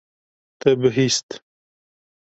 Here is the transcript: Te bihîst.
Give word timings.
Te 0.59 0.69
bihîst. 0.81 1.27